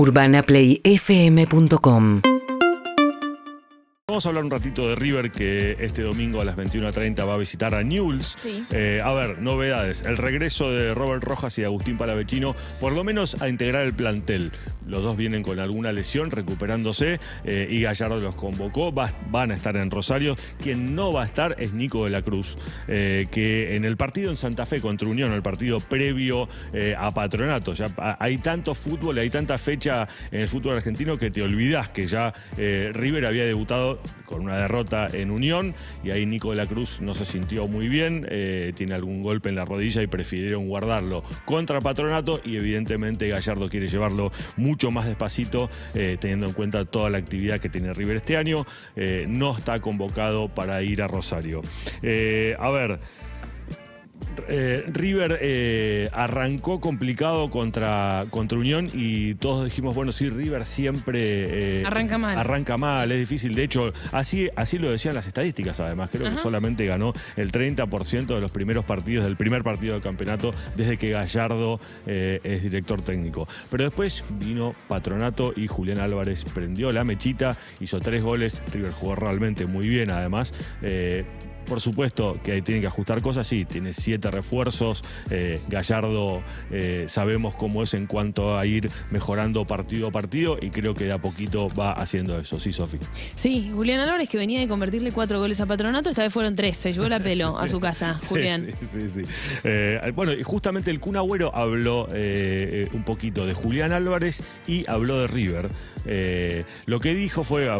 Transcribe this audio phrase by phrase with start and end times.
[0.00, 2.39] UrbanaPlayFM.com
[4.20, 7.36] Vamos a hablar un ratito de River que este domingo a las 21.30 va a
[7.38, 8.36] visitar a Newell's.
[8.38, 8.62] Sí.
[8.70, 10.02] Eh, a ver, novedades.
[10.02, 14.52] El regreso de Robert Rojas y Agustín Palavecino, por lo menos a integrar el plantel.
[14.86, 18.92] Los dos vienen con alguna lesión, recuperándose, eh, y Gallardo los convocó.
[18.92, 20.36] Va- van a estar en Rosario.
[20.62, 22.58] Quien no va a estar es Nico de la Cruz,
[22.88, 26.46] eh, que en el partido en Santa Fe contra Unión, el partido previo
[26.98, 31.30] a Patronato, ya ha- hay tanto fútbol, hay tanta fecha en el fútbol argentino que
[31.30, 35.74] te olvidas que ya River había debutado con una derrota en Unión
[36.04, 39.48] y ahí Nico de la Cruz no se sintió muy bien, eh, tiene algún golpe
[39.48, 45.06] en la rodilla y prefirieron guardarlo contra Patronato y evidentemente Gallardo quiere llevarlo mucho más
[45.06, 49.56] despacito eh, teniendo en cuenta toda la actividad que tiene River este año, eh, no
[49.56, 51.62] está convocado para ir a Rosario.
[52.58, 53.00] A ver,
[54.48, 61.80] eh, River eh, arrancó complicado contra, contra Unión y todos dijimos, bueno, sí, River siempre...
[61.80, 62.38] eh, Arranca mal.
[62.38, 63.54] Arranca mal, es difícil.
[63.54, 66.10] De hecho, así, así lo decían las estadísticas además.
[66.12, 70.54] Creo que solamente ganó el 30% de los primeros partidos, del primer partido del campeonato,
[70.76, 73.48] desde que Gallardo es director técnico.
[73.70, 78.62] Pero después vino Patronato y Julián Álvarez prendió la mechita, hizo tres goles.
[78.72, 80.52] River jugó realmente muy bien además.
[81.70, 85.04] Por supuesto que ahí tiene que ajustar cosas, sí, tiene siete refuerzos.
[85.30, 90.70] eh, Gallardo eh, sabemos cómo es en cuanto a ir mejorando partido a partido y
[90.70, 92.98] creo que de a poquito va haciendo eso, sí, Sofi.
[93.36, 96.76] Sí, Julián Álvarez que venía de convertirle cuatro goles a Patronato, esta vez fueron tres,
[96.76, 98.66] se llevó la pelo a su casa, Sí, Julián.
[98.66, 99.22] Sí, sí, sí.
[99.62, 105.20] Eh, bueno, y justamente el Kun Agüero habló un poquito de Julián Álvarez y habló
[105.20, 105.70] de River.
[106.86, 107.78] Lo que dijo fue, ah,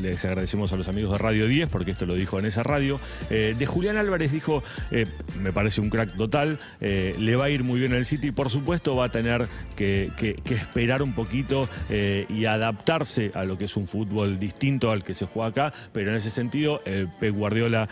[0.00, 2.98] les agradecemos a los amigos de Radio 10 porque esto lo dijo en esa radio.
[3.30, 5.06] Eh, de Julián Álvarez dijo, eh,
[5.40, 8.50] me parece un crack total, eh, le va a ir muy bien al City, por
[8.50, 10.10] supuesto va a tener que,
[10.48, 15.26] esperar un poquito y adaptarse a lo que es un fútbol distinto al que se
[15.26, 16.82] juega acá, pero en ese sentido
[17.20, 17.88] Pep Guardiola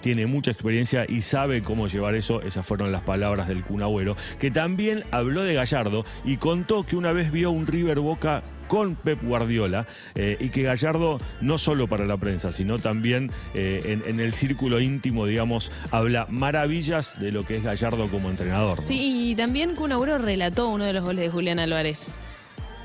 [0.00, 4.16] tiene mucha experiencia y sabe cómo llevar eso, esas fueron las palabras del Kun Agüero,
[4.38, 8.94] que también habló de Gallardo y contó que una vez vio un River Boca con
[8.94, 14.02] Pep Guardiola eh, y que Gallardo no solo para la prensa, sino también eh, en,
[14.06, 18.80] en el círculo íntimo, digamos, habla maravillas de lo que es Gallardo como entrenador.
[18.80, 18.86] ¿no?
[18.86, 22.12] Sí, y también Kun Agüero relató uno de los goles de Julián Álvarez.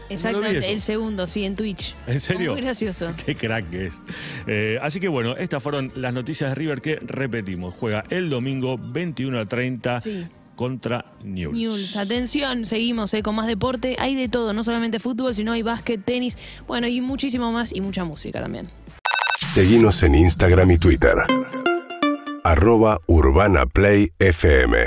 [0.09, 1.95] Exactamente, el segundo, sí, en Twitch.
[2.07, 2.53] ¿En serio?
[2.53, 3.13] Muy gracioso.
[3.25, 4.01] Qué crack que es.
[4.47, 7.73] Eh, así que bueno, estas fueron las noticias de River que repetimos.
[7.73, 10.27] Juega el domingo 21 a 30 Sí.
[10.55, 11.57] Contra Newell's.
[11.57, 13.95] News, atención, seguimos eh, con más deporte.
[13.99, 16.37] Hay de todo, no solamente fútbol, sino hay básquet, tenis,
[16.67, 18.69] bueno, y muchísimo más y mucha música también.
[19.39, 21.15] Seguinos en Instagram y Twitter.
[22.43, 24.85] Arroba Urbana Play FM.